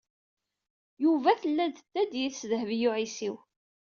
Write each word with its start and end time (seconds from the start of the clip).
Yuba 1.03 1.31
tella 1.41 1.65
tedda-d 1.75 2.13
yid-s 2.19 2.41
Dehbiya 2.49 2.89
u 2.89 2.91
Ɛisiw. 2.99 3.35